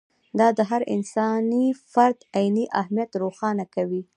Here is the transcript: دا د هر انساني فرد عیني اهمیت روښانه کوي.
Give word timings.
دا 0.39 0.47
د 0.57 0.59
هر 0.69 0.81
انساني 0.95 1.65
فرد 1.91 2.19
عیني 2.37 2.65
اهمیت 2.81 3.11
روښانه 3.23 3.65
کوي. 3.75 4.01